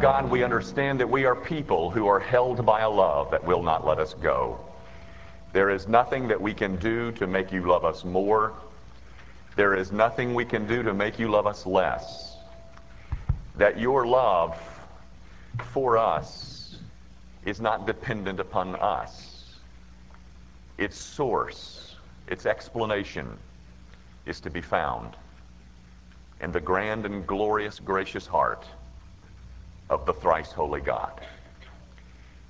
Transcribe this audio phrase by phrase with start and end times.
[0.00, 3.62] God, we understand that we are people who are held by a love that will
[3.62, 4.60] not let us go.
[5.54, 8.52] There is nothing that we can do to make you love us more.
[9.56, 12.36] There is nothing we can do to make you love us less.
[13.56, 14.60] That your love
[15.72, 16.78] for us
[17.46, 19.56] is not dependent upon us.
[20.76, 21.96] Its source,
[22.28, 23.38] its explanation
[24.26, 25.16] is to be found
[26.42, 28.66] in the grand and glorious, gracious heart
[29.88, 31.20] of the thrice holy God.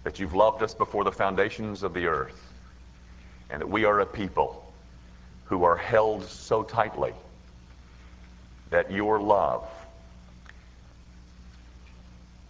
[0.04, 2.40] That you've loved us before the foundations of the earth,
[3.50, 4.72] and that we are a people
[5.44, 7.12] who are held so tightly
[8.70, 9.68] that your love,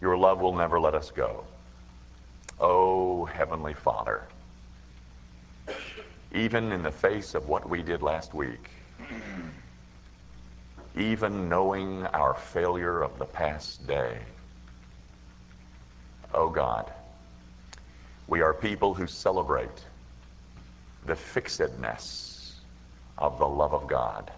[0.00, 1.44] your love will never let us go.
[2.58, 4.22] Oh, Heavenly Father,
[6.32, 8.70] even in the face of what we did last week,
[10.96, 14.18] even knowing our failure of the past day,
[16.34, 16.92] oh God,
[18.28, 19.84] we are people who celebrate
[21.06, 22.54] the fixedness
[23.18, 24.30] of the love of God.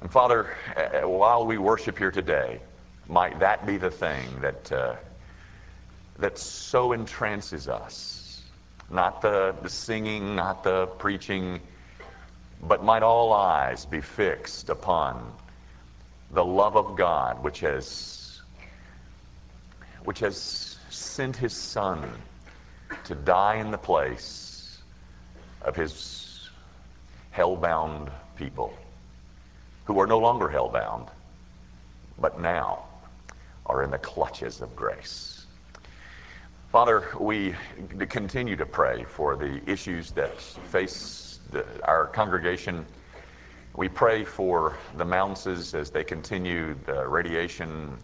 [0.00, 2.60] And Father, uh, while we worship here today,
[3.08, 4.96] might that be the thing that uh,
[6.18, 8.42] that so entrances us?
[8.90, 11.60] Not the, the singing, not the preaching,
[12.62, 15.32] but might all eyes be fixed upon
[16.32, 17.86] the love of God, which has
[20.04, 22.10] which has sent His Son
[23.04, 24.78] to die in the place
[25.62, 26.50] of His
[27.30, 28.74] hell-bound people
[29.84, 31.08] who are no longer hell-bound,
[32.18, 32.84] but now
[33.66, 35.46] are in the clutches of grace.
[36.70, 37.54] Father, we
[38.08, 42.86] continue to pray for the issues that face the, our congregation.
[43.76, 47.98] We pray for the Mounces as they continue the radiation.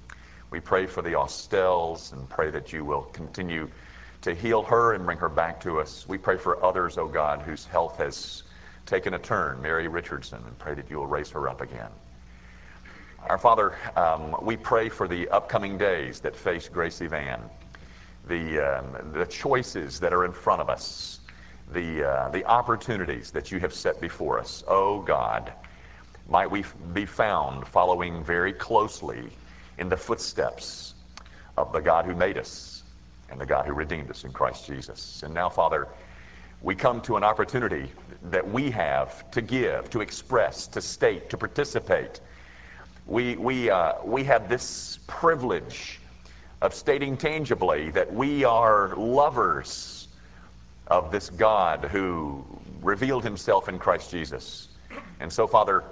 [0.50, 3.68] We pray for the Austels and pray that you will continue
[4.22, 6.08] to heal her and bring her back to us.
[6.08, 8.44] We pray for others, oh God, whose health has
[8.86, 11.90] taken a turn, Mary Richardson, and pray that you will raise her up again.
[13.28, 17.42] Our Father, um, we pray for the upcoming days that face Gracie Van,
[18.26, 21.20] the, um, the choices that are in front of us,
[21.72, 24.64] the, uh, the opportunities that you have set before us.
[24.66, 25.52] Oh God,
[26.28, 29.28] might we be found following very closely
[29.78, 30.94] in the footsteps
[31.56, 32.82] of the God who made us
[33.30, 35.22] and the God who redeemed us in Christ Jesus.
[35.22, 35.88] And now, Father,
[36.62, 37.90] we come to an opportunity
[38.24, 42.20] that we have to give, to express, to state, to participate.
[43.06, 46.00] We, we, uh, we have this privilege
[46.60, 50.08] of stating tangibly that we are lovers
[50.88, 52.44] of this God who
[52.82, 54.68] revealed himself in Christ Jesus.
[55.20, 55.84] And so, Father,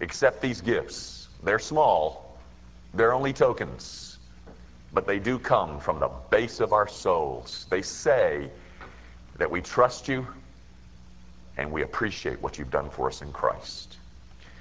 [0.00, 1.28] accept these gifts.
[1.44, 2.27] They're small,
[2.94, 4.18] they're only tokens,
[4.92, 7.66] but they do come from the base of our souls.
[7.70, 8.50] They say,
[9.38, 10.26] that we trust you
[11.56, 13.98] and we appreciate what you've done for us in Christ.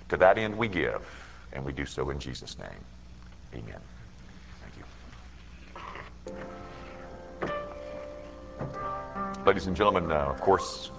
[0.10, 1.02] To that end we give,
[1.54, 2.70] and we do so in Jesus' name.
[3.54, 3.80] Amen.
[4.62, 4.74] Thank
[7.46, 9.44] you.
[9.46, 10.92] Ladies and gentlemen, uh, of course,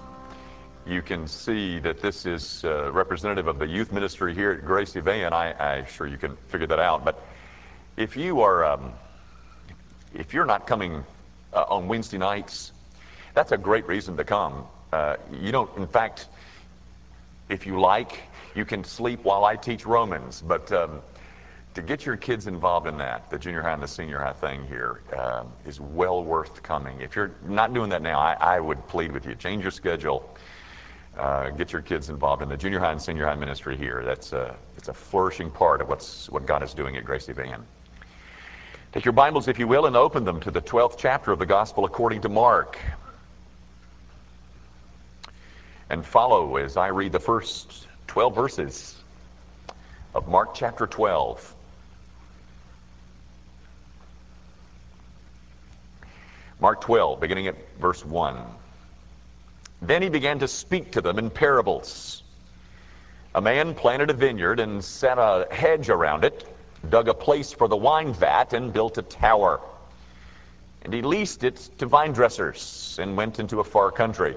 [0.89, 5.01] you can see that this is uh, representative of the youth ministry here at Gracie
[5.01, 5.33] Van.
[5.33, 7.05] I, I'm sure you can figure that out.
[7.05, 7.23] But
[7.97, 8.93] if you are, um,
[10.15, 11.05] if you're not coming
[11.53, 12.73] uh, on Wednesday nights,
[13.35, 14.65] that's a great reason to come.
[14.93, 16.29] Uh, you don't, in fact,
[17.51, 18.23] if you like,
[18.55, 21.03] you can sleep while I teach Romans, but um,
[21.75, 24.67] to get your kids involved in that, the junior high and the senior high thing
[24.67, 27.01] here, uh, is well worth coming.
[27.03, 30.35] If you're not doing that now, I, I would plead with you change your schedule.
[31.19, 34.03] Uh, get your kids involved in the junior high and senior high ministry here.
[34.05, 37.67] That's a, it's a flourishing part of what's, what God is doing at Gracie Van.
[38.93, 41.47] Take your Bibles, if you will, and open them to the 12th chapter of the
[41.47, 42.79] Gospel according to Mark
[45.91, 48.97] and follow as I read the first 12 verses
[50.15, 51.55] of Mark chapter 12.
[56.61, 58.37] Mark 12, beginning at verse 1.
[59.81, 62.23] Then he began to speak to them in parables.
[63.35, 66.49] A man planted a vineyard and set a hedge around it,
[66.89, 69.61] dug a place for the wine vat, and built a tower.
[70.83, 74.37] And he leased it to vine dressers and went into a far country.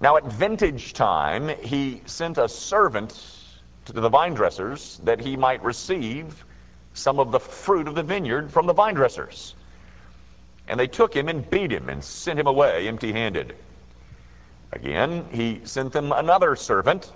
[0.00, 3.18] Now, at vintage time, he sent a servant
[3.84, 6.44] to the vine dressers that he might receive
[6.94, 9.54] some of the fruit of the vineyard from the vine dressers.
[10.68, 13.54] And they took him and beat him and sent him away empty handed.
[14.72, 17.12] Again, he sent them another servant,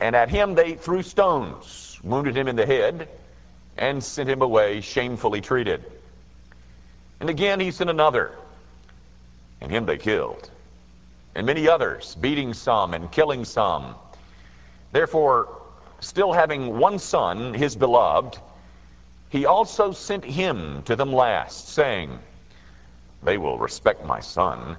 [0.00, 3.08] and at him they threw stones, wounded him in the head,
[3.78, 5.84] and sent him away shamefully treated.
[7.20, 8.32] And again he sent another,
[9.60, 10.50] and him they killed.
[11.34, 13.94] And many others, beating some and killing some.
[14.92, 15.48] Therefore,
[16.00, 18.38] still having one son, his beloved,
[19.30, 22.18] he also sent him to them last, saying,
[23.22, 24.76] They will respect my son.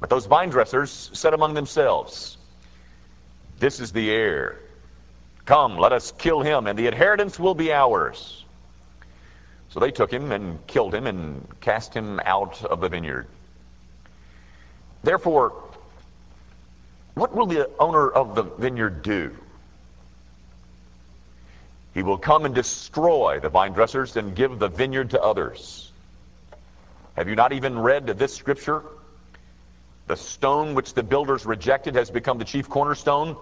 [0.00, 2.38] But those vine dressers said among themselves,
[3.58, 4.60] This is the heir.
[5.44, 8.44] Come, let us kill him, and the inheritance will be ours.
[9.70, 13.26] So they took him and killed him and cast him out of the vineyard.
[15.02, 15.52] Therefore,
[17.14, 19.34] what will the owner of the vineyard do?
[21.94, 25.92] He will come and destroy the vine dressers and give the vineyard to others.
[27.16, 28.84] Have you not even read this scripture?
[30.08, 33.36] The stone which the builders rejected has become the chief cornerstone.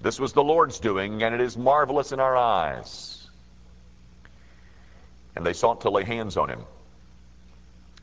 [0.00, 3.28] This was the Lord's doing, and it is marvelous in our eyes.
[5.36, 6.64] And they sought to lay hands on him,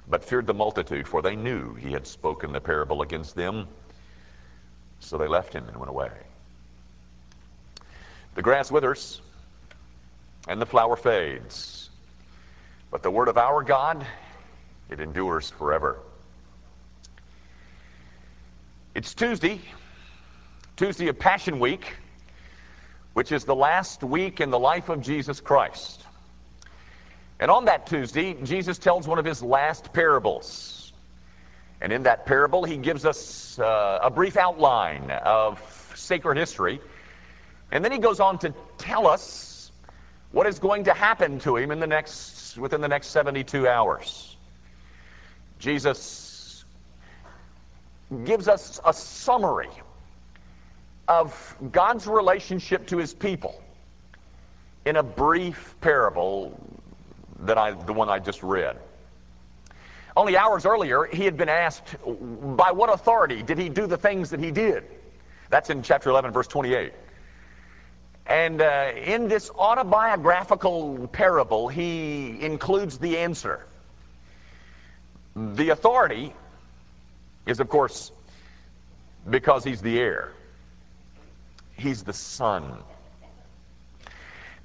[0.08, 3.68] but feared the multitude, for they knew he had spoken the parable against them.
[5.00, 6.12] So they left him and went away.
[8.36, 9.22] The grass withers
[10.48, 11.90] and the flower fades,
[12.92, 14.06] but the word of our God,
[14.92, 15.98] it endures forever.
[19.00, 19.62] It's Tuesday,
[20.76, 21.96] Tuesday of Passion Week,
[23.14, 26.04] which is the last week in the life of Jesus Christ.
[27.40, 30.92] And on that Tuesday, Jesus tells one of his last parables.
[31.80, 35.62] And in that parable, he gives us uh, a brief outline of
[35.96, 36.82] sacred history.
[37.72, 39.72] And then he goes on to tell us
[40.34, 44.36] what is going to happen to him in the next, within the next 72 hours.
[45.58, 46.29] Jesus
[48.24, 49.70] gives us a summary
[51.08, 53.62] of God's relationship to his people
[54.86, 56.60] in a brief parable
[57.42, 58.78] that I, the one I just read.
[60.18, 61.96] Only hours earlier, he had been asked,
[62.58, 64.84] by what authority did he do the things that he did?
[65.50, 66.94] That's in chapter 11, verse 28.
[68.28, 73.66] And uh, in this autobiographical parable, he includes the answer.
[75.36, 76.34] The authority
[77.50, 78.12] is, of course,
[79.30, 80.32] because he's the heir.
[81.76, 82.78] He's the son.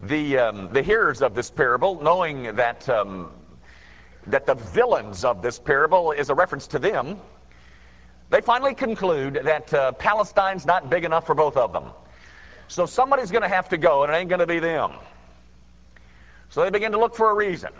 [0.02, 3.31] The, um, the hearers of this parable, knowing that, um,
[4.26, 7.19] that the villains of this parable is a reference to them,
[8.28, 11.84] they finally conclude that uh, Palestine's not big enough for both of them.
[12.69, 14.92] So somebody's going to have to go, and it ain't going to be them.
[16.50, 17.72] So they begin to look for a reason.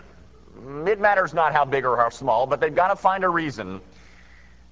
[0.87, 3.81] It matters not how big or how small, but they've got to find a reason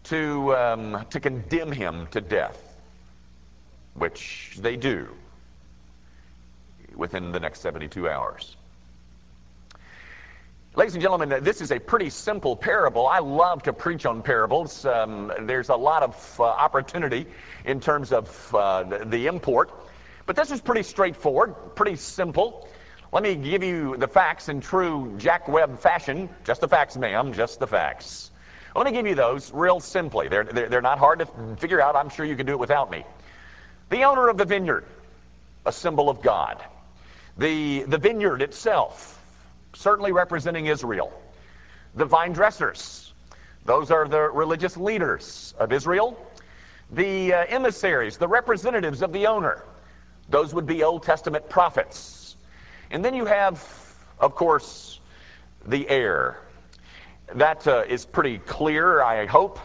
[0.03, 2.77] to, um, to condemn him to death,
[3.94, 5.07] which they do
[6.95, 8.55] within the next 72 hours.
[10.75, 13.05] Ladies and gentlemen, this is a pretty simple parable.
[13.05, 14.85] I love to preach on parables.
[14.85, 17.27] Um, there's a lot of uh, opportunity
[17.65, 19.71] in terms of uh, the, the import.
[20.25, 22.67] But this is pretty straightforward, pretty simple.
[23.11, 26.27] Let me give you the facts in true Jack Webb fashion.
[26.44, 28.31] Just the facts, ma'am, just the facts.
[28.75, 30.27] Let me give you those real simply.
[30.27, 31.27] They're, they're, they're not hard to
[31.57, 31.95] figure out.
[31.95, 33.03] I'm sure you can do it without me.
[33.89, 34.85] The owner of the vineyard,
[35.65, 36.63] a symbol of God.
[37.37, 39.23] The, the vineyard itself,
[39.73, 41.13] certainly representing Israel.
[41.95, 43.13] The vine dressers,
[43.65, 46.18] those are the religious leaders of Israel.
[46.92, 49.63] The uh, emissaries, the representatives of the owner,
[50.30, 52.35] those would be Old Testament prophets.
[52.92, 53.63] And then you have,
[54.19, 54.99] of course,
[55.65, 56.39] the heir.
[57.35, 59.59] That uh, is pretty clear, I hope.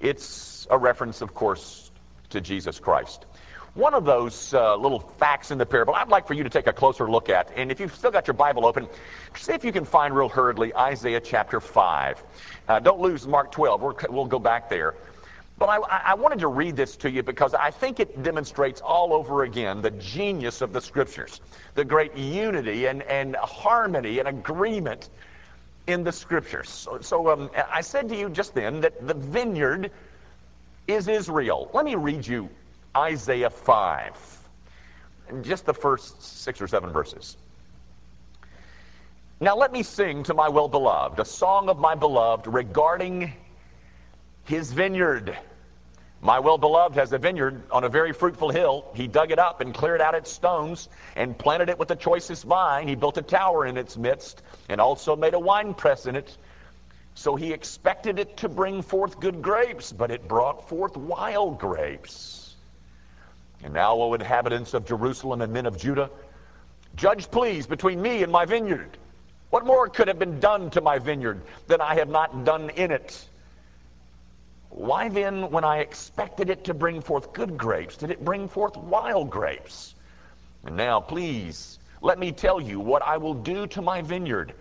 [0.00, 1.90] It's a reference, of course,
[2.30, 3.26] to Jesus Christ.
[3.74, 6.66] One of those uh, little facts in the parable I'd like for you to take
[6.66, 7.50] a closer look at.
[7.56, 8.86] And if you've still got your Bible open,
[9.34, 12.24] see if you can find real hurriedly Isaiah chapter 5.
[12.68, 13.82] Uh, don't lose Mark 12.
[13.82, 14.94] we will go back there.
[15.58, 19.14] But I, I, wanted to read this to you because I think it demonstrates all
[19.14, 21.40] over again the genius of the Scriptures,
[21.74, 25.10] the great unity and, and harmony and agreement
[25.86, 26.68] in the Scriptures.
[26.68, 29.90] So, so um, I said to you just then that the vineyard
[30.86, 31.70] is Israel.
[31.72, 32.48] Let me read you
[32.96, 34.38] Isaiah 5.
[35.42, 37.36] Just the first six or seven verses.
[39.40, 43.32] Now let me sing to my well beloved a song of my beloved regarding
[44.44, 45.36] his vineyard.
[46.24, 48.84] My well beloved has a vineyard on a very fruitful hill.
[48.94, 52.44] He dug it up and cleared out its stones and planted it with the choicest
[52.44, 52.86] vine.
[52.86, 56.36] He built a tower in its midst and also made a winepress in it.
[57.14, 62.54] So he expected it to bring forth good grapes, but it brought forth wild grapes.
[63.64, 66.08] And now, O inhabitants of Jerusalem and men of Judah,
[66.94, 68.96] Judge, please, between me and my vineyard.
[69.50, 72.92] What more could have been done to my vineyard than I have not done in
[72.92, 73.28] it?
[74.74, 78.74] Why then, when I expected it to bring forth good grapes, did it bring forth
[78.78, 79.94] wild grapes?
[80.64, 84.54] And now, please, let me tell you what I will do to my vineyard.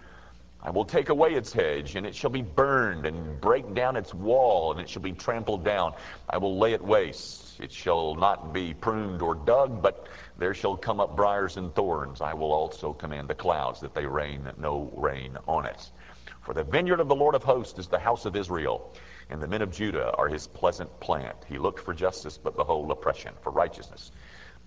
[0.62, 4.14] I will take away its hedge, and it shall be burned, and break down its
[4.14, 5.94] wall, and it shall be trampled down.
[6.30, 7.62] I will lay it waste.
[7.62, 12.20] It shall not be pruned or dug, but there shall come up briars and thorns.
[12.20, 15.90] I will also command the clouds that they rain no rain on it.
[16.42, 18.94] For the vineyard of the Lord of hosts is the house of Israel,
[19.30, 21.38] and the men of Judah are his pleasant plant.
[21.48, 24.12] He looked for justice, but behold, oppression, for righteousness,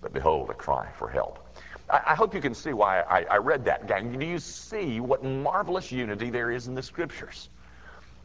[0.01, 1.47] but behold, a cry for help.
[1.89, 4.17] I, I hope you can see why I, I read that, gang.
[4.17, 7.49] Do you see what marvelous unity there is in the scriptures?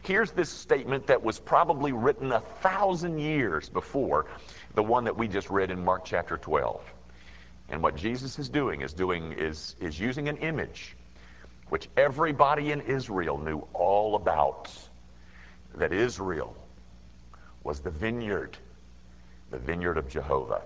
[0.02, 4.26] Here's this statement that was probably written a thousand years before
[4.74, 6.80] the one that we just read in Mark chapter 12.
[7.68, 10.96] And what Jesus is doing is doing is, is using an image
[11.68, 14.70] which everybody in Israel knew all about.
[15.80, 16.54] That Israel
[17.64, 18.58] was the vineyard,
[19.50, 20.60] the vineyard of Jehovah.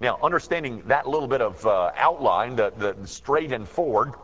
[0.00, 4.14] Now, understanding that little bit of uh, outline, the, the straight and forward,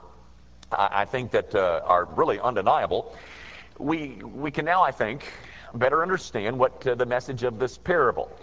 [0.71, 3.15] I, I think that uh, are really undeniable.
[3.77, 5.31] We, we can now, I think,
[5.75, 8.35] better understand what uh, the message of this parable.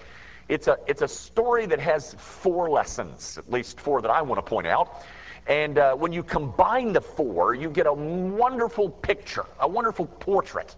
[0.47, 4.37] It's a, it's a story that has four lessons, at least four that I want
[4.37, 5.03] to point out.
[5.47, 10.75] And uh, when you combine the four, you get a wonderful picture, a wonderful portrait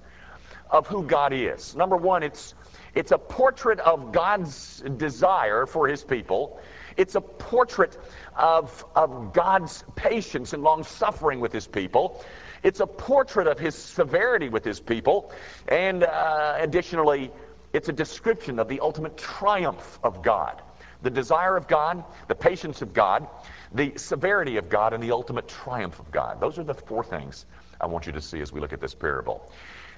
[0.72, 1.76] of who God is.
[1.76, 2.56] Number one, it's
[2.94, 6.60] it's a portrait of God's desire for his people.
[6.98, 7.98] It's a portrait
[8.36, 12.24] of, of God's patience and long suffering with his people.
[12.64, 15.32] It's a portrait of his severity with his people.
[15.70, 17.32] And uh, additionally,
[17.72, 20.62] it's a description of the ultimate triumph of God.
[21.02, 23.28] The desire of God, the patience of God,
[23.74, 26.40] the severity of God, and the ultimate triumph of God.
[26.40, 27.46] Those are the four things
[27.80, 29.50] I want you to see as we look at this parable.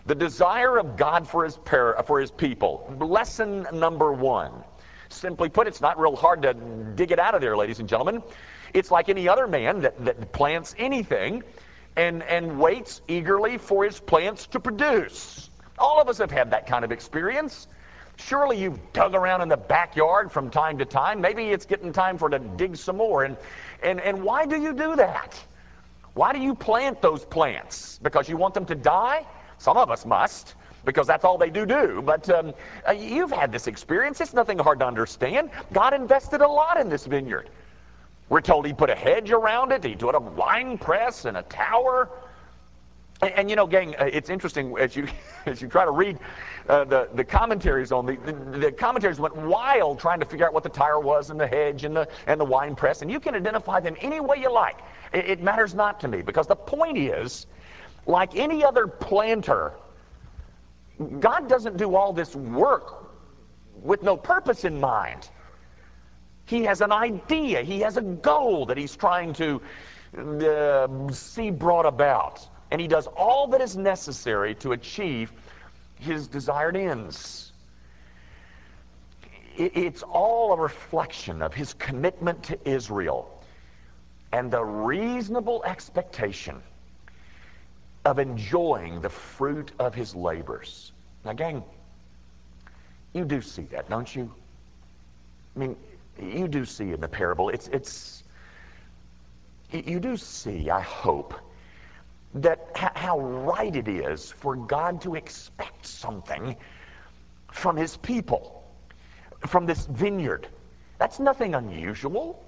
[0.05, 2.93] The desire of God for his, for his people.
[2.99, 4.51] Lesson number one.
[5.09, 8.21] Simply put, it's not real hard to dig it out of there, ladies and gentlemen.
[8.73, 11.43] It's like any other man that, that plants anything
[11.95, 15.49] and, and waits eagerly for his plants to produce.
[15.77, 17.67] All of us have had that kind of experience.
[18.17, 21.21] Surely you've dug around in the backyard from time to time.
[21.21, 23.23] Maybe it's getting time for to dig some more.
[23.23, 23.37] And,
[23.81, 25.39] and, and why do you do that?
[26.13, 27.99] Why do you plant those plants?
[28.01, 29.25] Because you want them to die?
[29.57, 30.55] Some of us must,
[30.85, 32.01] because that's all they do do.
[32.05, 32.53] But um,
[32.87, 34.21] uh, you've had this experience.
[34.21, 35.49] It's nothing hard to understand.
[35.71, 37.49] God invested a lot in this vineyard.
[38.29, 39.83] We're told he put a hedge around it.
[39.83, 42.09] He put a wine press and a tower.
[43.21, 45.07] And, and you know, gang, uh, it's interesting as you
[45.45, 46.17] as you try to read
[46.67, 50.53] uh, the the commentaries on the, the, the commentaries went wild trying to figure out
[50.53, 53.01] what the tire was and the hedge and the and the wine press.
[53.01, 54.79] And you can identify them any way you like.
[55.13, 57.45] It, it matters not to me because the point is
[58.05, 59.73] like any other planter,
[61.19, 63.11] God doesn't do all this work
[63.81, 65.29] with no purpose in mind.
[66.45, 69.61] He has an idea, he has a goal that he's trying to
[70.17, 72.47] uh, see brought about.
[72.71, 75.31] And he does all that is necessary to achieve
[75.99, 77.53] his desired ends.
[79.55, 83.43] It's all a reflection of his commitment to Israel
[84.31, 86.61] and the reasonable expectation
[88.05, 90.91] of enjoying the fruit of his labors.
[91.23, 91.63] Now, gang,
[93.13, 94.31] you do see that, don't you?
[95.55, 95.77] I mean,
[96.21, 98.23] you do see in the parable, it's, it's,
[99.71, 101.33] you do see, I hope,
[102.35, 106.55] that how right it is for God to expect something
[107.51, 108.63] from his people,
[109.47, 110.47] from this vineyard.
[110.97, 112.43] That's nothing unusual.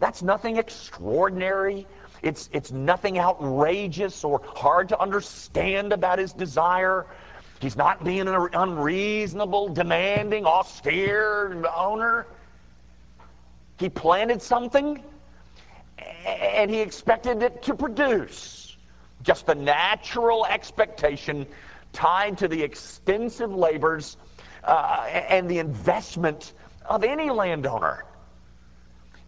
[0.00, 1.86] That's nothing extraordinary.
[2.26, 7.06] It's, it's nothing outrageous or hard to understand about his desire.
[7.60, 12.26] He's not being an unreasonable, demanding, austere owner.
[13.78, 15.00] He planted something
[16.26, 18.76] and he expected it to produce.
[19.22, 21.46] Just the natural expectation
[21.92, 24.16] tied to the extensive labors
[24.64, 26.54] uh, and the investment
[26.86, 28.04] of any landowner.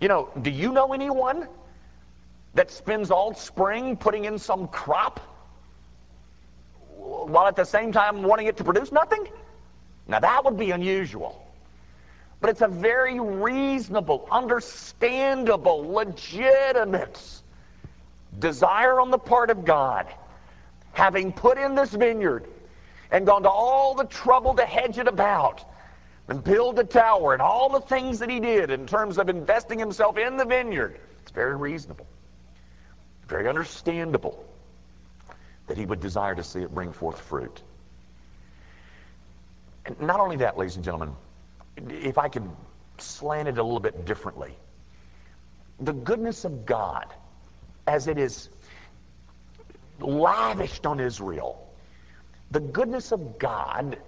[0.00, 1.46] You know, do you know anyone
[2.58, 5.20] that spends all spring putting in some crop
[6.96, 9.28] while at the same time wanting it to produce nothing?
[10.08, 11.40] Now that would be unusual.
[12.40, 17.20] But it's a very reasonable, understandable, legitimate
[18.40, 20.06] desire on the part of God,
[20.92, 22.48] having put in this vineyard
[23.12, 25.64] and gone to all the trouble to hedge it about,
[26.26, 29.78] and build a tower and all the things that he did in terms of investing
[29.78, 32.06] himself in the vineyard, it's very reasonable,
[33.28, 34.44] very understandable
[35.66, 37.62] that he would desire to see it bring forth fruit.
[39.84, 41.14] And not only that, ladies and gentlemen,
[41.88, 42.48] if I could
[42.96, 44.56] slant it a little bit differently,
[45.80, 47.06] the goodness of God,
[47.86, 48.48] as it is
[50.00, 51.70] lavished on Israel,
[52.50, 53.98] the goodness of God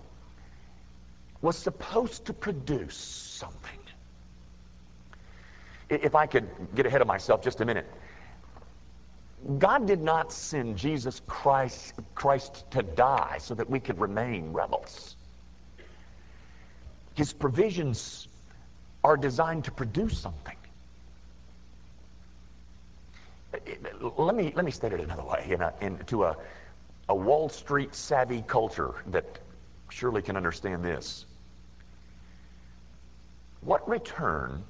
[1.43, 3.79] was supposed to produce something.
[5.89, 7.87] If I could get ahead of myself just a minute,
[9.59, 15.17] God did not send Jesus Christ, Christ to die so that we could remain rebels.
[17.15, 18.29] His provisions
[19.03, 20.57] are designed to produce something.
[24.17, 25.47] Let me, let me state it another way.
[25.51, 26.37] In a, in, to a,
[27.09, 29.39] a Wall Street savvy culture that
[29.89, 31.27] surely can understand this.
[33.63, 34.63] What return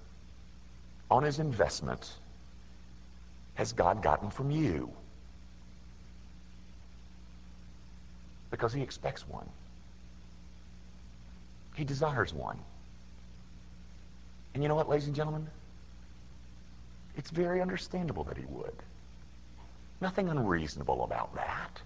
[1.10, 2.14] on his investment
[3.60, 4.90] has God gotten from you?
[8.50, 9.46] Because he expects one.
[11.74, 12.58] He desires one.
[14.54, 15.46] And you know what, ladies and gentlemen?
[17.18, 18.72] It's very understandable that he would.
[20.00, 21.82] Nothing unreasonable about that.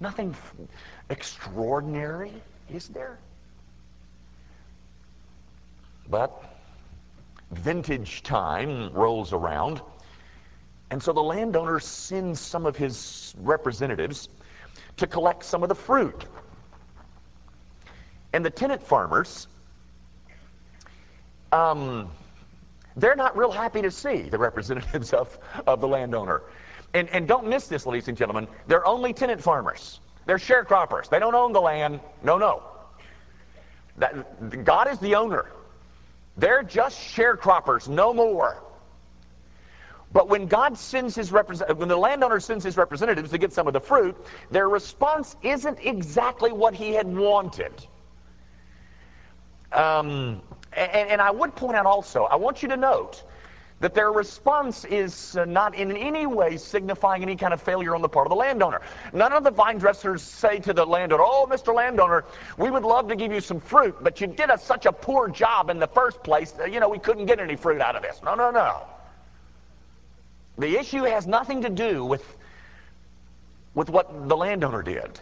[0.00, 0.34] Nothing
[1.10, 2.32] extraordinary,
[2.72, 3.18] is there?
[6.08, 6.42] But
[7.50, 9.82] vintage time rolls around,
[10.94, 14.28] and so the landowner sends some of his representatives
[14.96, 16.26] to collect some of the fruit.
[18.32, 19.48] And the tenant farmers,
[21.50, 22.08] um,
[22.94, 25.36] they're not real happy to see the representatives of,
[25.66, 26.42] of the landowner.
[26.92, 28.46] And, and don't miss this, ladies and gentlemen.
[28.68, 29.98] They're only tenant farmers.
[30.26, 31.08] They're sharecroppers.
[31.08, 31.98] They don't own the land.
[32.22, 32.62] No, no.
[33.96, 35.46] That, God is the owner.
[36.36, 38.62] They're just sharecroppers, no more.
[40.14, 43.72] But when God sends his when the landowner sends his representatives to get some of
[43.72, 44.16] the fruit,
[44.48, 47.84] their response isn't exactly what he had wanted.
[49.72, 50.40] Um,
[50.72, 53.24] and, and I would point out also, I want you to note
[53.80, 58.00] that their response is uh, not in any way signifying any kind of failure on
[58.00, 58.82] the part of the landowner.
[59.12, 61.74] None of the vine dressers say to the landowner, Oh, Mr.
[61.74, 62.24] Landowner,
[62.56, 65.28] we would love to give you some fruit, but you did a, such a poor
[65.28, 68.02] job in the first place that, you know, we couldn't get any fruit out of
[68.02, 68.20] this.
[68.24, 68.84] No, no, no.
[70.58, 72.36] The issue has nothing to do with,
[73.74, 75.20] with what the landowner did.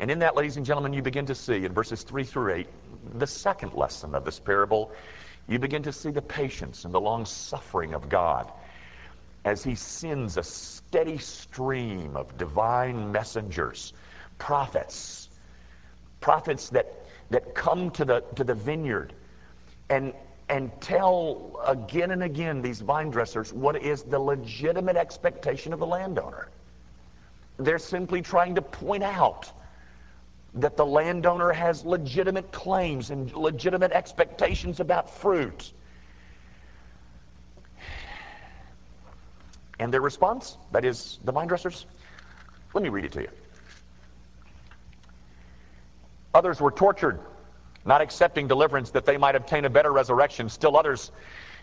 [0.00, 2.68] And in that, ladies and gentlemen, you begin to see in verses 3 through 8
[3.14, 4.92] the second lesson of this parable
[5.48, 8.52] you begin to see the patience and the long suffering of God
[9.44, 13.94] as he sends a steady stream of divine messengers,
[14.36, 15.30] prophets,
[16.20, 19.14] prophets that, that come to the, to the vineyard
[19.88, 20.12] and,
[20.48, 25.86] and tell again and again these vine dressers what is the legitimate expectation of the
[25.86, 26.48] landowner.
[27.58, 29.52] They're simply trying to point out
[30.54, 35.72] that the landowner has legitimate claims and legitimate expectations about fruit.
[39.78, 41.86] And their response, that is the vine dressers,
[42.74, 43.28] let me read it to you.
[46.34, 47.20] Others were tortured,
[47.84, 50.48] not accepting deliverance that they might obtain a better resurrection.
[50.48, 51.10] Still others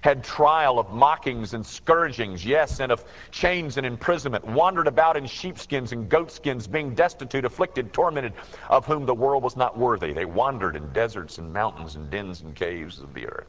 [0.02, 5.26] had trial of mockings and scourgings, yes, and of chains and imprisonment, wandered about in
[5.26, 8.34] sheepskins and goatskins, being destitute, afflicted, tormented,
[8.70, 10.14] of whom the world was not worthy.
[10.14, 13.48] They wandered in deserts and mountains and dens and caves of the earth.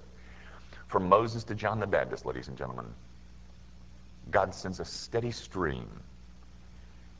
[0.86, 2.86] From Moses to John the Baptist, ladies and gentlemen,
[4.30, 5.88] God sends a steady stream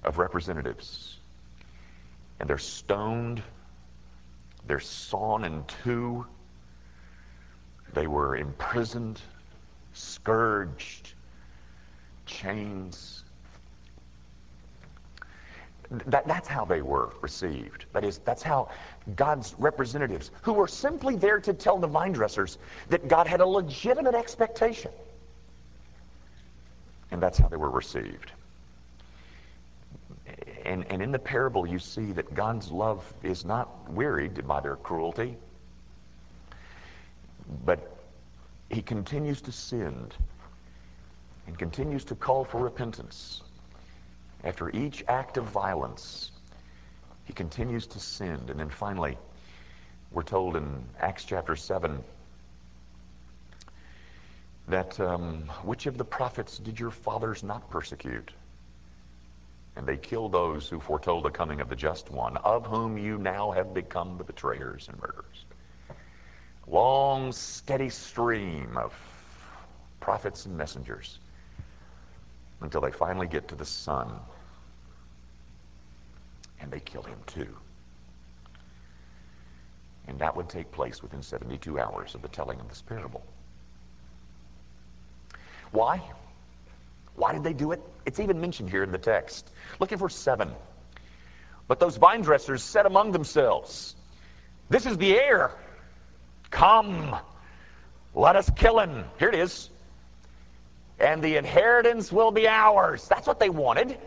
[0.03, 1.19] of representatives.
[2.41, 3.43] And they're stoned,
[4.67, 6.27] they're sawn in two,
[7.95, 9.21] they were imprisoned,
[9.93, 11.15] scourged,
[12.27, 13.25] chains.
[16.07, 17.85] That, that's how they were received.
[17.93, 18.69] That is, that's how
[19.15, 23.47] God's representatives, who were simply there to tell the vine dressers that God had a
[23.47, 24.91] legitimate expectation.
[27.13, 28.33] And that's how they were received.
[30.67, 34.75] And, and in the parable, you see that God's love is not wearied by their
[34.75, 35.37] cruelty.
[37.65, 37.97] But
[38.69, 40.11] he continues to sin
[41.47, 43.43] and continues to call for repentance.
[44.43, 46.33] After each act of violence,
[47.25, 48.41] he continues to sin.
[48.49, 49.17] And then finally,
[50.11, 52.03] we're told in Acts chapter 7
[54.67, 58.33] that um, which of the prophets did your fathers not persecute?
[59.77, 63.19] And they kill those who foretold the coming of the just one, of whom you
[63.19, 65.45] now have become the betrayers and murderers.
[66.67, 68.95] Long, steady stream of
[70.01, 71.19] prophets and messengers
[72.63, 74.11] until they finally get to the Son,
[76.59, 77.55] and they kill him too.
[80.09, 83.25] And that would take place within 72 hours of the telling of this parable.
[85.73, 86.01] Why?
[87.17, 87.83] Why did they do it?
[88.07, 89.51] It's even mentioned here in the text.
[89.81, 90.51] Look at verse 7.
[91.69, 93.97] But those vine dressers said among themselves,
[94.71, 95.51] This is the heir.
[96.51, 97.17] Come,
[98.15, 99.05] let us kill him.
[99.19, 99.71] Here it is.
[101.01, 103.07] And the inheritance will be ours.
[103.09, 103.99] That's what they wanted.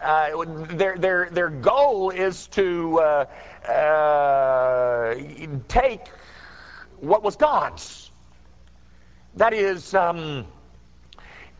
[0.00, 5.14] Uh, their, their, their goal is to uh, uh,
[5.68, 6.06] take
[7.00, 8.10] what was God's.
[9.34, 10.46] That is, um,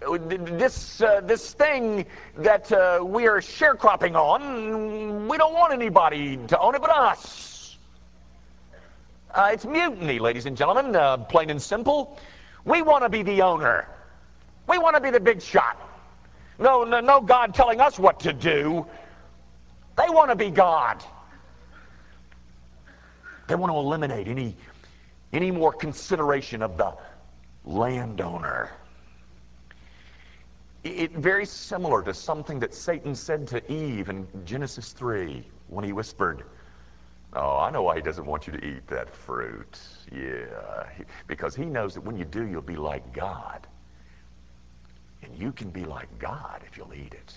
[0.01, 2.07] this, uh, this thing
[2.39, 7.77] that uh, we are sharecropping on, we don't want anybody to own it but us.
[9.35, 12.19] Uh, it's mutiny, ladies and gentlemen, uh, plain and simple.
[12.65, 13.87] We want to be the owner.
[14.69, 15.79] We want to be the big shot.
[16.59, 18.87] No, no, no God telling us what to do.
[19.97, 21.05] They want to be God.
[23.49, 24.57] They want to eliminate any,
[25.33, 26.95] any more consideration of the
[27.65, 28.71] landowner
[30.85, 35.93] it very similar to something that Satan said to Eve in Genesis 3 when he
[35.93, 36.45] whispered,
[37.33, 39.79] Oh, I know why he doesn't want you to eat that fruit.
[40.13, 40.87] Yeah,
[41.29, 43.67] because he knows that when you do, you'll be like God.
[45.23, 47.35] And you can be like God if you'll eat it.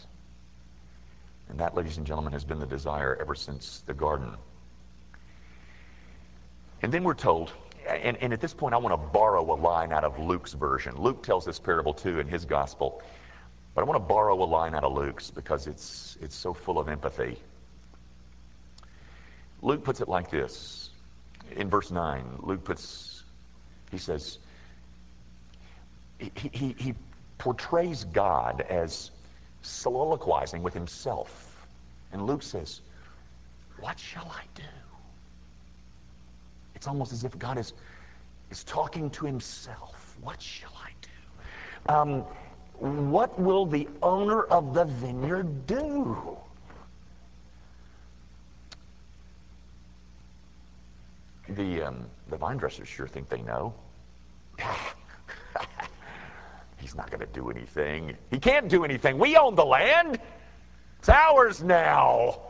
[1.49, 4.35] And that, ladies and gentlemen, has been the desire ever since the garden.
[6.81, 7.51] And then we're told,
[7.87, 10.95] and, and at this point, I want to borrow a line out of Luke's version.
[10.99, 13.03] Luke tells this parable too in his gospel.
[13.75, 16.77] But I want to borrow a line out of Luke's because it's, it's so full
[16.77, 17.37] of empathy.
[19.61, 20.91] Luke puts it like this.
[21.55, 23.23] In verse 9, Luke puts,
[23.91, 24.39] he says,
[26.19, 26.95] he, he, he
[27.37, 29.11] portrays God as
[29.61, 31.67] soliloquizing with himself.
[32.11, 32.81] And Luke says,
[33.79, 34.63] What shall I do?
[36.75, 37.73] It's almost as if God is,
[38.51, 40.17] is talking to himself.
[40.21, 41.93] What shall I do?
[41.93, 42.25] Um,
[42.83, 46.37] what will the owner of the vineyard do?
[51.47, 53.73] The, um, the vine dressers sure think they know.
[56.77, 58.17] He's not going to do anything.
[58.29, 59.17] He can't do anything.
[59.17, 60.19] We own the land.
[60.99, 62.41] It's ours now.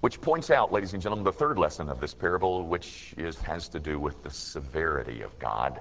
[0.00, 3.70] Which points out, ladies and gentlemen, the third lesson of this parable, which is, has
[3.70, 5.80] to do with the severity of God.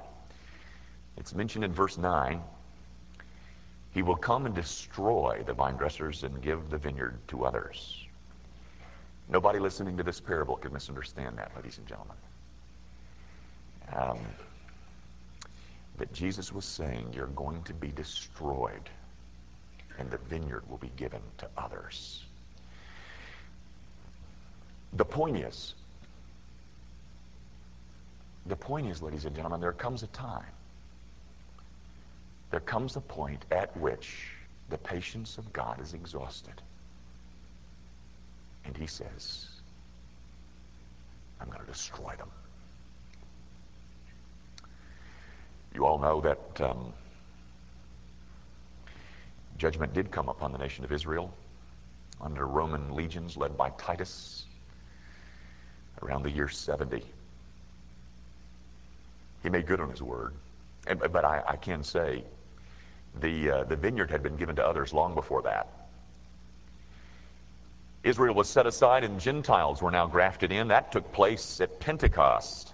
[1.18, 2.42] It's mentioned in verse 9.
[3.92, 8.06] He will come and destroy the vine dressers and give the vineyard to others.
[9.30, 12.18] Nobody listening to this parable could misunderstand that, ladies and gentlemen.
[13.96, 14.20] Um,
[15.98, 18.90] that Jesus was saying, You're going to be destroyed,
[19.98, 22.24] and the vineyard will be given to others.
[24.94, 25.76] The point is,
[28.46, 30.46] the point is, ladies and gentlemen, there comes a time
[32.52, 34.32] there comes a point at which
[34.70, 36.62] the patience of God is exhausted.
[38.66, 39.48] And he says,
[41.40, 42.30] I'm going to destroy them.
[45.74, 46.94] You all know that um,
[49.58, 51.34] judgment did come upon the nation of Israel
[52.22, 54.46] under Roman legions led by Titus
[56.02, 57.04] around the year 70.
[59.44, 60.34] He made good on his word.
[60.86, 62.24] But I, I can say
[63.20, 65.68] the, uh, the vineyard had been given to others long before that.
[68.04, 70.70] Israel was set aside and Gentiles were now grafted in.
[70.70, 72.74] That took place at Pentecost.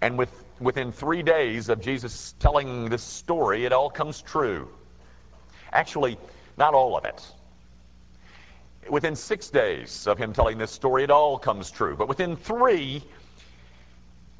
[0.00, 4.68] And with, within three days of Jesus telling this story, it all comes true.
[5.72, 6.18] Actually,
[6.56, 7.26] not all of it.
[8.88, 11.96] Within six days of him telling this story, it all comes true.
[11.96, 13.02] But within three,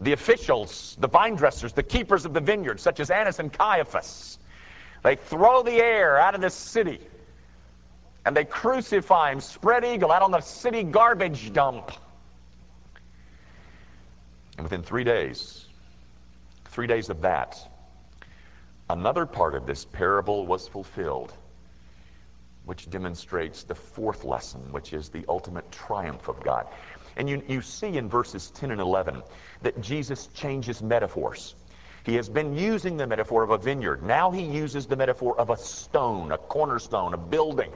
[0.00, 4.38] the officials, the vine dressers, the keepers of the vineyard, such as Annas and Caiaphas,
[5.02, 7.00] they throw the heir out of the city
[8.24, 11.92] and they crucify him, spread eagle, out on the city garbage dump.
[14.56, 15.66] And within three days,
[16.66, 17.56] three days of that,
[18.90, 21.32] another part of this parable was fulfilled,
[22.66, 26.66] which demonstrates the fourth lesson, which is the ultimate triumph of God.
[27.18, 29.22] And you, you see in verses 10 and 11
[29.62, 31.56] that Jesus changes metaphors.
[32.04, 34.02] He has been using the metaphor of a vineyard.
[34.02, 37.72] Now he uses the metaphor of a stone, a cornerstone, a building.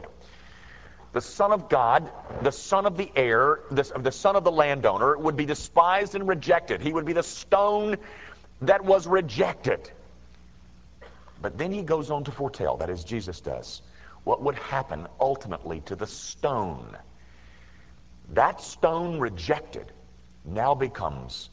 [1.12, 5.18] The Son of God, the Son of the heir, the, the Son of the landowner
[5.18, 6.80] would be despised and rejected.
[6.80, 7.96] He would be the stone
[8.62, 9.90] that was rejected.
[11.42, 13.82] But then he goes on to foretell, that is, Jesus does,
[14.24, 16.96] what would happen ultimately to the stone.
[18.32, 19.92] That stone rejected
[20.44, 21.50] now becomes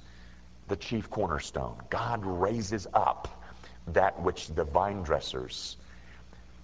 [0.69, 1.75] the chief cornerstone.
[1.89, 3.27] God raises up
[3.87, 5.75] that which the vine dressers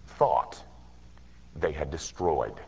[0.07, 0.61] thought
[1.55, 2.59] they had destroyed.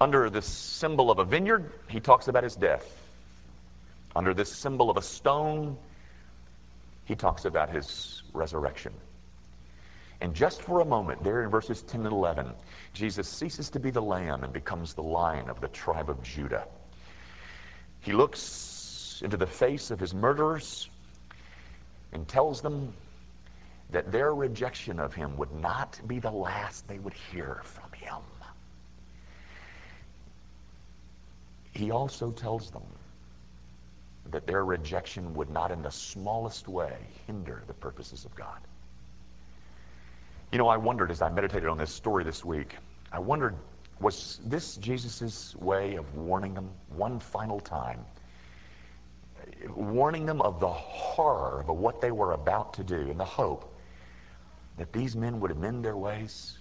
[0.00, 3.00] Under the symbol of a vineyard, he talks about his death.
[4.16, 5.76] Under this symbol of a stone,
[7.04, 8.92] he talks about his resurrection.
[10.20, 12.52] And just for a moment, there in verses 10 and 11,
[12.92, 16.66] Jesus ceases to be the lamb and becomes the lion of the tribe of Judah.
[18.00, 20.88] He looks into the face of his murderers
[22.12, 22.92] and tells them
[23.90, 28.22] that their rejection of him would not be the last they would hear from him.
[31.72, 32.82] He also tells them
[34.30, 38.58] that their rejection would not in the smallest way hinder the purposes of God.
[40.50, 42.76] You know, I wondered as I meditated on this story this week,
[43.12, 43.54] I wondered,
[44.00, 48.00] was this Jesus' way of warning them one final time?
[49.74, 53.74] Warning them of the horror of what they were about to do and the hope
[54.78, 56.56] that these men would amend their ways?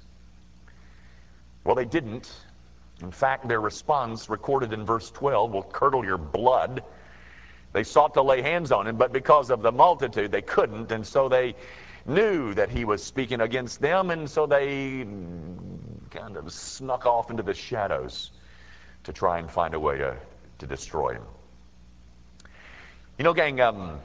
[1.63, 2.30] Well, they didn't.
[3.02, 6.84] In fact, their response, recorded in verse 12, will curdle your blood.
[7.71, 11.06] They sought to lay hands on him, but because of the multitude, they couldn't, and
[11.06, 11.56] so they
[12.08, 15.06] knew that he was speaking against them, and so they
[16.10, 18.32] kind of snuck off into the shadows
[19.04, 20.15] to try and find a way to,
[20.60, 21.24] to destroy him.
[23.17, 24.00] You know, gang, um,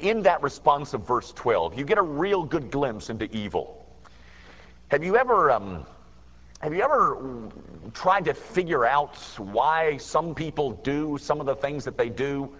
[0.00, 3.86] in that response of verse 12, you get a real good glimpse into evil.
[4.88, 5.86] Have you ever um,
[6.60, 7.50] have you ever
[7.92, 12.52] tried to figure out why some people do some of the things that they do?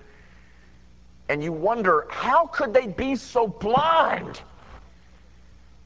[1.29, 4.43] And you wonder, how could they be so blind?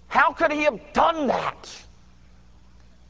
[0.08, 1.70] How could he have done that?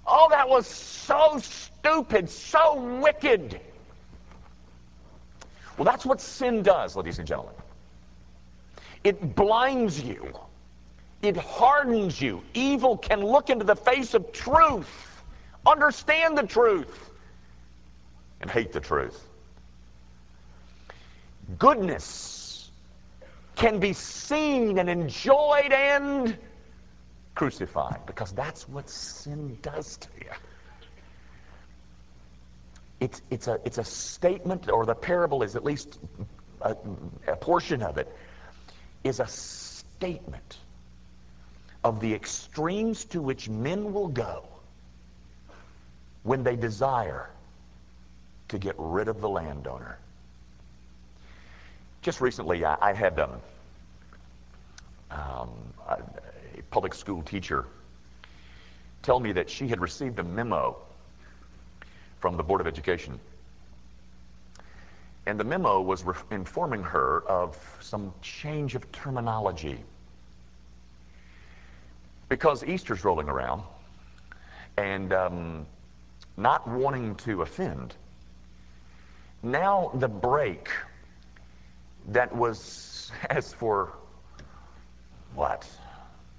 [0.07, 3.61] Oh, that was so stupid, so wicked.
[5.77, 7.55] Well, that's what sin does, ladies and gentlemen.
[9.05, 10.33] It blinds you
[11.23, 12.43] it hardens you.
[12.55, 15.23] Evil can look into the face of truth,
[15.67, 17.11] understand the truth,
[18.41, 19.26] and hate the truth.
[21.59, 22.71] Goodness
[23.55, 26.37] can be seen and enjoyed and
[27.35, 30.31] crucified because that's what sin does to you.
[33.01, 35.99] It's, it's, a, it's a statement, or the parable is at least
[36.63, 36.77] a,
[37.29, 38.15] a portion of it,
[39.05, 40.59] is a statement
[41.85, 44.47] of the extremes to which men will go
[46.23, 47.31] when they desire
[48.49, 49.99] to get rid of the landowner.
[52.07, 53.33] Just recently, I, I had um,
[55.11, 55.51] um,
[55.89, 57.65] a, a public school teacher
[59.03, 60.77] tell me that she had received a memo
[62.21, 63.19] from the Board of Education.
[65.27, 69.81] And the memo was re- informing her of some change of terminology
[72.29, 73.65] because Easter's rolling around
[74.77, 75.67] and um,
[76.37, 77.97] not wanting to offend.
[79.43, 80.69] Now the break
[82.07, 83.93] that was as for
[85.35, 85.69] what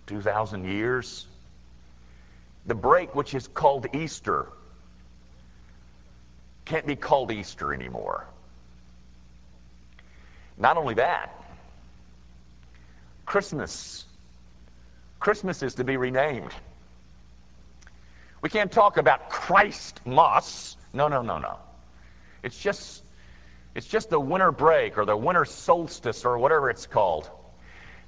[0.08, 1.28] 2,000 years,
[2.66, 4.48] the break which is called Easter
[6.66, 8.28] can't be called Easter anymore.
[10.58, 11.32] Not only that,
[13.26, 14.06] Christmas
[15.20, 16.52] Christmas is to be renamed.
[18.42, 20.78] We can't talk about christ Christmas.
[20.94, 21.58] No, no, no, no.
[22.44, 23.04] It's just
[23.78, 27.30] it's just the winter break or the winter solstice or whatever it's called.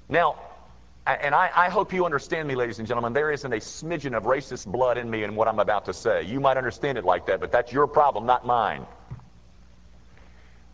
[0.09, 0.41] Now,
[1.05, 3.13] and I, I, hope you understand me, ladies and gentlemen.
[3.13, 6.23] There isn't a smidgen of racist blood in me in what I'm about to say.
[6.23, 8.83] You might understand it like that, but that's your problem, not mine.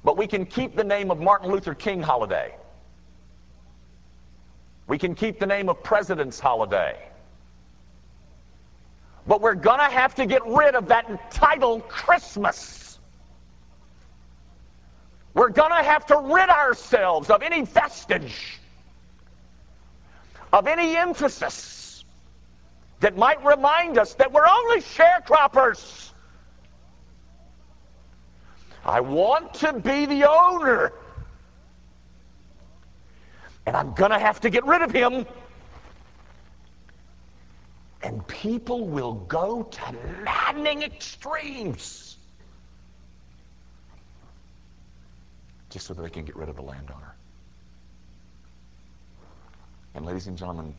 [0.05, 2.55] But we can keep the name of Martin Luther King holiday.
[4.87, 6.97] We can keep the name of President's Holiday.
[9.27, 12.84] But we're going to have to get rid of that title Christmas.
[15.35, 18.59] We're going to have to rid ourselves of any vestige,
[20.51, 22.03] of any emphasis
[23.01, 26.11] that might remind us that we're only sharecroppers.
[28.83, 30.93] I want to be the owner
[33.65, 35.25] And I'm going to have to get rid of him.
[38.03, 42.14] And people will go to maddening extremes
[45.75, 47.13] just so that they can get rid of the landowner.
[49.93, 50.73] And ladies and gentlemen,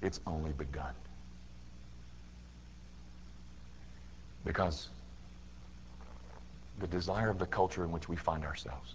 [0.00, 0.94] it's only begun.
[4.44, 4.90] Because
[6.78, 8.94] the desire of the culture in which we find ourselves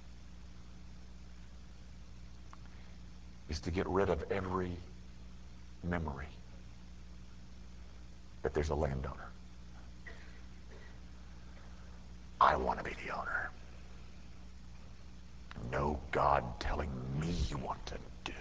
[3.50, 4.72] is to get rid of every
[5.84, 6.30] memory
[8.43, 9.28] that there's a landowner.
[12.39, 13.50] I want to be the owner.
[15.71, 18.34] No God telling me what to do.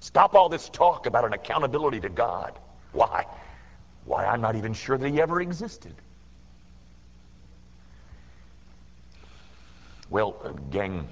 [0.00, 2.58] Stop all this talk about an accountability to God.
[2.92, 3.26] Why?
[4.04, 5.94] Why, I'm not even sure that he ever existed.
[10.10, 11.08] Well, uh, gang,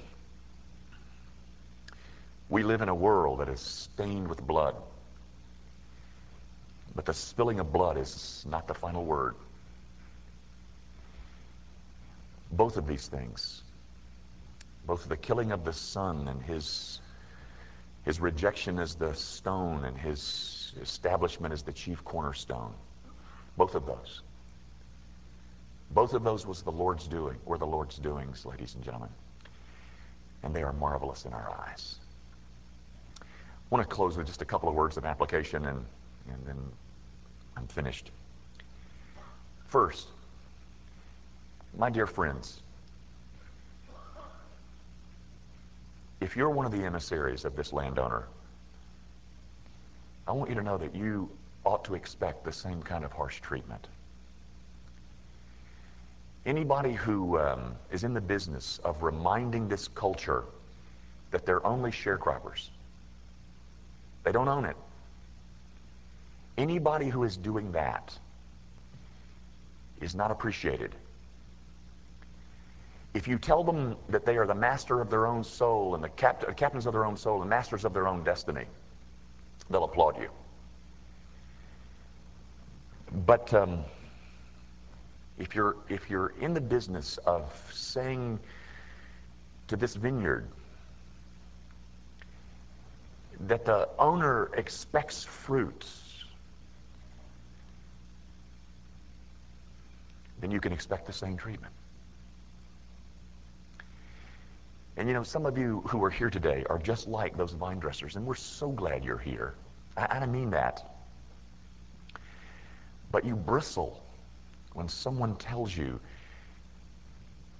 [2.49, 4.75] we live in a world that is stained with blood.
[6.93, 9.35] But the spilling of blood is not the final word.
[12.51, 13.63] Both of these things,
[14.85, 16.99] both the killing of the son and his,
[18.03, 22.73] his rejection as the stone and his establishment as the chief cornerstone,
[23.57, 24.21] both of those.
[25.91, 29.09] Both of those was the Lord's doing, were the Lord's doings, ladies and gentlemen.
[30.43, 31.99] And they are marvelous in our eyes.
[33.21, 33.25] I
[33.69, 35.85] want to close with just a couple of words of application and,
[36.29, 36.57] and then
[37.55, 38.11] I'm finished.
[39.67, 40.07] First,
[41.77, 42.61] my dear friends,
[46.21, 48.27] if you're one of the emissaries of this landowner,
[50.27, 51.29] I want you to know that you
[51.65, 53.87] ought to expect the same kind of harsh treatment.
[56.45, 60.45] Anybody who um, is in the business of reminding this culture
[61.31, 62.69] that they're only sharecroppers,
[64.23, 64.77] they don't own it.
[66.57, 68.17] Anybody who is doing that
[70.01, 70.95] is not appreciated.
[73.13, 76.09] If you tell them that they are the master of their own soul and the
[76.09, 78.65] cap- captains of their own soul and masters of their own destiny,
[79.69, 80.29] they'll applaud you.
[83.25, 83.83] But um,
[85.37, 88.39] if you're if you're in the business of saying
[89.67, 90.47] to this vineyard
[93.47, 96.23] that the owner expects fruits,
[100.39, 101.73] then you can expect the same treatment.
[104.97, 107.79] And you know, some of you who are here today are just like those vine
[107.79, 109.55] dressers, and we're so glad you're here.
[109.97, 110.95] I, I mean that.
[113.11, 114.03] But you bristle
[114.73, 115.99] when someone tells you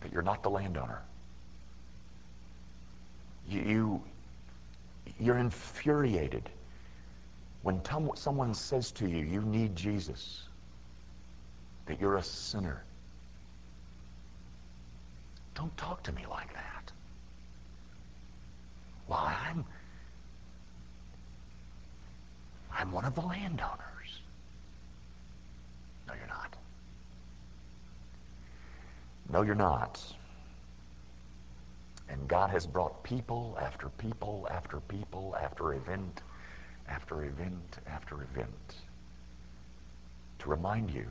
[0.01, 1.01] that you're not the landowner.
[3.47, 4.03] You, you
[5.19, 6.49] you're infuriated
[7.63, 10.43] when tom- someone says to you, you need Jesus,
[11.85, 12.83] that you're a sinner.
[15.53, 16.70] Don't talk to me like that.
[19.11, 19.65] Why, I'm,
[22.73, 24.21] I'm one of the landowners.
[26.07, 26.55] No, you're not.
[29.29, 30.01] No, you're not.
[32.07, 36.21] And God has brought people after people after people after event
[36.87, 38.75] after event after event
[40.39, 41.07] to remind you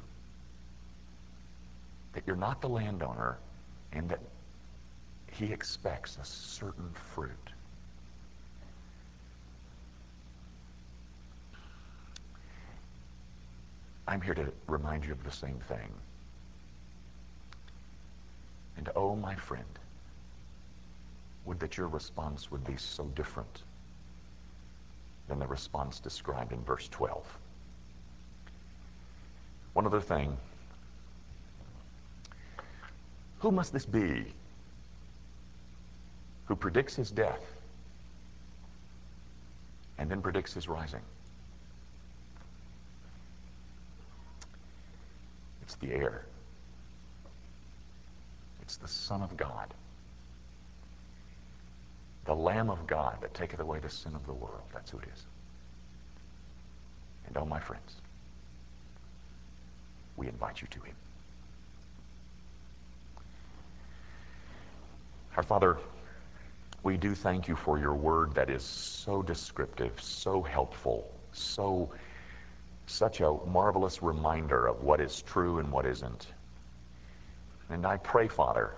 [2.15, 3.37] that you're not the landowner
[3.93, 4.21] and that
[5.31, 7.51] he expects a certain fruit.
[14.11, 15.89] I'm here to remind you of the same thing.
[18.77, 19.79] And oh, my friend,
[21.45, 23.63] would that your response would be so different
[25.29, 27.25] than the response described in verse 12.
[29.75, 30.37] One other thing.
[33.39, 34.25] Who must this be
[36.47, 37.45] who predicts his death
[39.99, 41.03] and then predicts his rising?
[45.71, 46.25] It's the heir.
[48.61, 49.73] It's the Son of God.
[52.25, 54.65] The Lamb of God that taketh away the sin of the world.
[54.75, 55.23] That's who it is.
[57.29, 57.95] And oh, my friends,
[60.17, 60.95] we invite you to him.
[65.37, 65.79] Our Father,
[66.83, 71.91] we do thank you for your word that is so descriptive, so helpful, so
[72.91, 76.27] such a marvelous reminder of what is true and what isn't.
[77.69, 78.75] And I pray, Father,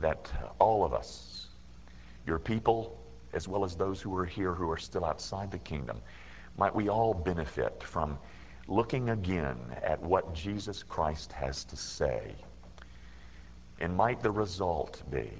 [0.00, 1.36] that all of us
[2.26, 2.98] your people,
[3.32, 6.00] as well as those who are here who are still outside the kingdom,
[6.58, 8.18] might we all benefit from
[8.66, 12.34] looking again at what Jesus Christ has to say.
[13.80, 15.30] And might the result be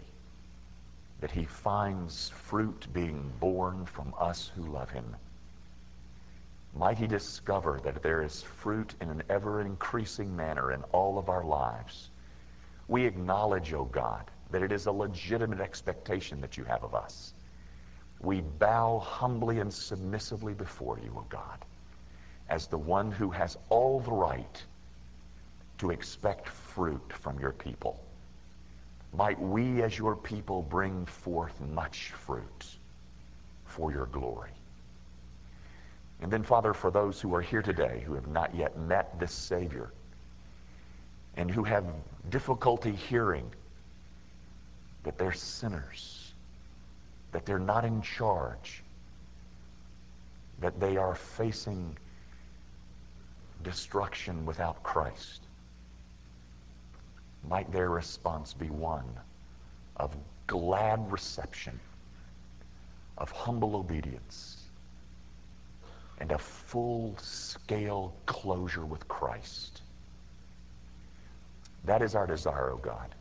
[1.21, 5.17] that he finds fruit being borne from us who love him.
[6.77, 11.29] Might he discover that there is fruit in an ever increasing manner in all of
[11.29, 12.11] our lives.
[12.89, 16.95] We acknowledge, O oh God, that it is a legitimate expectation that you have of
[16.95, 17.35] us.
[18.21, 21.65] We bow humbly and submissively before you, O oh God
[22.49, 24.65] as the one who has all the right
[25.79, 28.01] to expect fruit from your people.
[29.13, 32.67] Might we as your people bring forth much fruit
[33.65, 34.51] for your glory.
[36.21, 39.33] And then, Father, for those who are here today who have not yet met this
[39.33, 39.93] Savior
[41.37, 41.85] and who have
[42.31, 43.51] difficulty hearing
[45.05, 46.33] that they're sinners,
[47.33, 48.83] that they're not in charge,
[50.61, 51.97] that they are facing
[53.63, 55.43] destruction without Christ.
[57.49, 59.09] Might their response be one
[59.97, 61.79] of glad reception,
[63.19, 64.56] of humble obedience,
[66.21, 69.83] and a full-scale closure with Christ.
[71.85, 73.15] That is our desire, O oh God,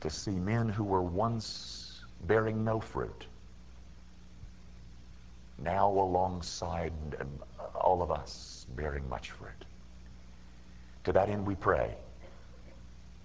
[0.00, 3.26] to see men who were once bearing no fruit,
[5.58, 6.92] now alongside
[7.74, 9.64] all of us bearing much fruit.
[11.04, 11.94] To that end we pray,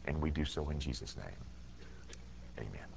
[0.05, 1.25] and we do so in Jesus' name.
[2.59, 2.87] Amen.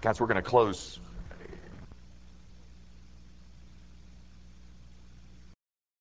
[0.00, 0.98] Guys, we're going to close